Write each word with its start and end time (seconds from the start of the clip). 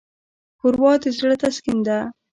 ښوروا 0.59 0.93
د 1.03 1.05
زړه 1.17 1.35
تسکین 1.41 1.79
ده. 1.87 1.97